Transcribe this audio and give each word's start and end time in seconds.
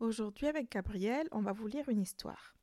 Aujourd'hui, 0.00 0.46
avec 0.46 0.70
Gabriel, 0.70 1.26
on 1.32 1.40
va 1.40 1.52
vous 1.52 1.66
lire 1.66 1.88
une 1.88 2.00
histoire. 2.00 2.54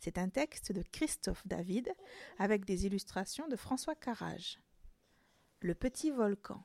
C'est 0.00 0.18
un 0.18 0.28
texte 0.28 0.72
de 0.72 0.82
Christophe 0.82 1.46
David 1.46 1.94
avec 2.38 2.64
des 2.64 2.84
illustrations 2.84 3.46
de 3.46 3.54
François 3.54 3.94
Carrage. 3.94 4.58
Le 5.60 5.74
petit 5.76 6.10
volcan. 6.10 6.64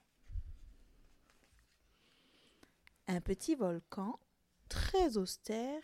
Un 3.07 3.21
petit 3.21 3.53
volcan, 3.53 4.19
très 4.67 5.17
austère, 5.17 5.83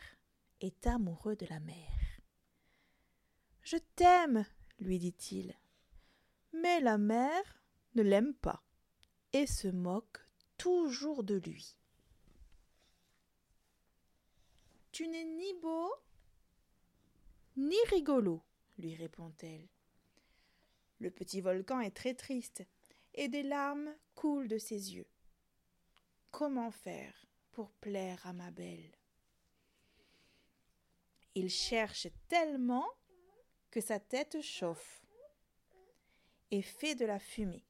est 0.60 0.88
amoureux 0.88 1.36
de 1.36 1.46
la 1.46 1.60
mer. 1.60 2.00
Je 3.62 3.78
t'aime, 3.96 4.46
lui 4.80 4.98
dit-il. 4.98 5.56
Mais 6.54 6.80
la 6.80 6.98
mer 6.98 7.62
ne 7.94 8.02
l'aime 8.02 8.34
pas 8.34 8.64
et 9.34 9.46
se 9.46 9.68
moque 9.68 10.26
toujours 10.58 11.24
de 11.24 11.36
lui. 11.36 11.78
Tu 14.92 15.08
n'es 15.08 15.26
ni 15.26 15.54
beau 15.54 15.94
ni 17.58 17.78
rigolo, 17.90 18.42
lui 18.78 18.96
répond-elle. 18.96 19.68
Le 21.00 21.12
petit 21.12 21.42
volcan 21.42 21.82
est 21.82 21.96
très 21.96 22.14
triste, 22.14 22.64
et 23.14 23.28
des 23.28 23.44
larmes 23.44 23.94
coulent 24.16 24.48
de 24.48 24.58
ses 24.58 24.96
yeux. 24.96 25.08
Comment 26.32 26.72
faire 26.72 27.28
pour 27.52 27.72
plaire 27.74 28.26
à 28.26 28.34
ma 28.34 28.52
belle? 28.52 28.96
Il 31.36 31.50
cherche 31.50 32.08
tellement 32.28 32.88
que 33.70 33.82
sa 33.82 34.00
tête 34.00 34.42
chauffe 34.42 35.04
et 36.52 36.62
fait 36.62 36.96
de 36.96 37.06
la 37.06 37.20
fumée. 37.20 37.66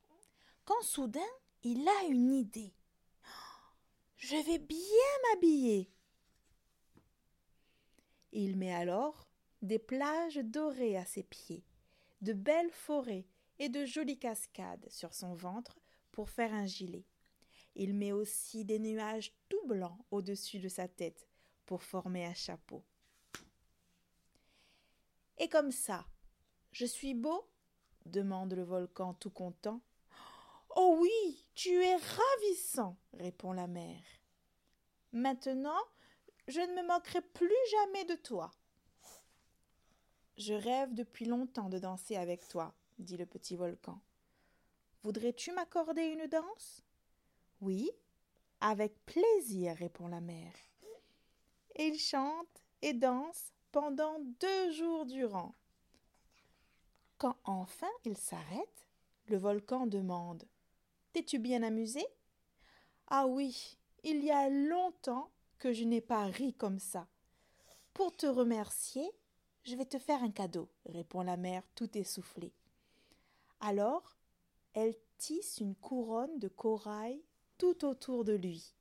Quand 0.65 0.81
soudain 0.81 1.19
il 1.63 1.87
a 1.87 2.03
une 2.05 2.33
idée. 2.33 2.73
Je 4.17 4.35
vais 4.35 4.59
bien 4.59 4.77
m'habiller, 5.29 5.91
il 8.31 8.57
met 8.57 8.73
alors 8.73 9.27
des 9.61 9.79
plages 9.79 10.37
dorées 10.37 10.97
à 10.97 11.05
ses 11.05 11.23
pieds, 11.23 11.63
de 12.21 12.33
belles 12.33 12.71
forêts 12.71 13.27
et 13.59 13.69
de 13.69 13.85
jolies 13.85 14.19
cascades 14.19 14.87
sur 14.89 15.13
son 15.13 15.33
ventre 15.33 15.79
pour 16.11 16.29
faire 16.29 16.53
un 16.53 16.65
gilet. 16.65 17.05
Il 17.75 17.93
met 17.93 18.11
aussi 18.11 18.65
des 18.65 18.79
nuages 18.79 19.33
tout 19.49 19.65
blancs 19.65 19.97
au-dessus 20.11 20.59
de 20.59 20.67
sa 20.67 20.87
tête 20.87 21.27
pour 21.65 21.83
former 21.83 22.25
un 22.25 22.33
chapeau. 22.33 22.83
Et 25.37 25.47
comme 25.47 25.71
ça, 25.71 26.05
je 26.71 26.85
suis 26.85 27.13
beau? 27.13 27.47
demande 28.05 28.53
le 28.53 28.63
volcan 28.63 29.13
tout 29.13 29.29
content. 29.29 29.81
Oh 30.75 30.97
oui, 30.99 31.47
tu 31.53 31.69
es 31.83 31.95
ravissant, 31.95 32.97
répond 33.13 33.51
la 33.53 33.67
mer. 33.67 34.01
Maintenant, 35.11 35.81
je 36.47 36.59
ne 36.59 36.81
me 36.81 36.87
moquerai 36.87 37.21
plus 37.21 37.55
jamais 37.71 38.05
de 38.05 38.15
toi. 38.15 38.51
Je 40.37 40.53
rêve 40.53 40.93
depuis 40.93 41.25
longtemps 41.25 41.69
de 41.69 41.77
danser 41.77 42.15
avec 42.15 42.47
toi, 42.47 42.73
dit 42.99 43.17
le 43.17 43.25
petit 43.25 43.55
volcan. 43.55 43.99
Voudrais-tu 45.03 45.51
m'accorder 45.51 46.03
une 46.03 46.27
danse? 46.27 46.83
Oui, 47.59 47.89
avec 48.59 48.93
plaisir, 49.05 49.75
répond 49.75 50.07
la 50.07 50.21
mer. 50.21 50.53
Et 51.75 51.87
il 51.87 51.99
chante 51.99 52.63
et 52.81 52.93
danse 52.93 53.51
pendant 53.71 54.19
deux 54.39 54.71
jours 54.71 55.05
durant. 55.05 55.55
Quand 57.17 57.37
enfin 57.43 57.91
il 58.03 58.17
s'arrête, 58.17 58.87
le 59.27 59.37
volcan 59.37 59.85
demande 59.85 60.43
T'es-tu 61.13 61.39
bien 61.39 61.61
amusé? 61.61 62.05
Ah 63.07 63.27
oui, 63.27 63.77
il 64.03 64.23
y 64.23 64.31
a 64.31 64.49
longtemps 64.49 65.29
je 65.65 65.83
n'ai 65.83 66.01
pas 66.01 66.25
ri 66.25 66.53
comme 66.53 66.79
ça. 66.79 67.07
Pour 67.93 68.15
te 68.15 68.25
remercier, 68.25 69.09
je 69.63 69.75
vais 69.75 69.85
te 69.85 69.99
faire 69.99 70.23
un 70.23 70.31
cadeau, 70.31 70.69
répond 70.85 71.21
la 71.21 71.37
mère 71.37 71.63
tout 71.75 71.97
essoufflée. 71.97 72.53
Alors, 73.59 74.17
elle 74.73 74.95
tisse 75.17 75.59
une 75.59 75.75
couronne 75.75 76.39
de 76.39 76.47
corail 76.47 77.21
tout 77.57 77.85
autour 77.85 78.23
de 78.23 78.33
lui. 78.33 78.73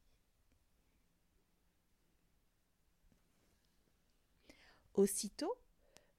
Aussitôt, 4.94 5.54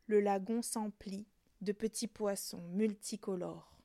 le 0.05 0.19
lagon 0.19 0.61
s'emplit 0.61 1.27
de 1.61 1.71
petits 1.71 2.07
poissons 2.07 2.61
multicolores. 2.69 3.77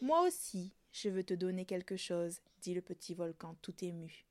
Moi 0.00 0.26
aussi, 0.26 0.74
je 0.90 1.08
veux 1.08 1.24
te 1.24 1.34
donner 1.34 1.64
quelque 1.64 1.96
chose, 1.96 2.40
dit 2.60 2.74
le 2.74 2.82
petit 2.82 3.14
volcan 3.14 3.56
tout 3.62 3.84
ému. 3.84 4.26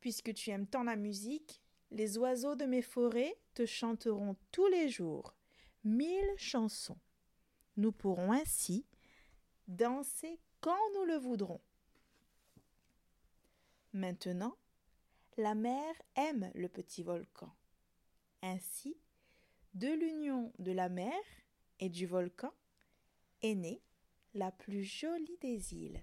Puisque 0.00 0.32
tu 0.34 0.50
aimes 0.50 0.66
tant 0.66 0.82
la 0.82 0.96
musique, 0.96 1.62
les 1.90 2.18
oiseaux 2.18 2.54
de 2.54 2.64
mes 2.64 2.82
forêts 2.82 3.36
te 3.54 3.66
chanteront 3.66 4.36
tous 4.52 4.66
les 4.68 4.88
jours 4.88 5.34
mille 5.86 6.34
chansons. 6.36 6.98
Nous 7.76 7.92
pourrons 7.92 8.32
ainsi 8.32 8.84
danser 9.68 10.40
quand 10.60 10.78
nous 10.94 11.04
le 11.04 11.16
voudrons. 11.16 11.60
Maintenant, 13.92 14.56
la 15.36 15.54
mer 15.54 15.94
aime 16.16 16.50
le 16.54 16.68
petit 16.68 17.02
volcan. 17.02 17.52
Ainsi, 18.42 18.96
de 19.74 19.88
l'union 19.88 20.52
de 20.58 20.72
la 20.72 20.88
mer 20.88 21.14
et 21.78 21.88
du 21.88 22.06
volcan 22.06 22.52
est 23.42 23.54
née 23.54 23.82
la 24.34 24.50
plus 24.50 24.84
jolie 24.84 25.38
des 25.40 25.74
îles. 25.74 26.02